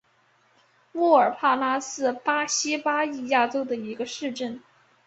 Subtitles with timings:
[0.91, 4.63] 莫尔帕拉是巴西巴伊亚州的一个市镇。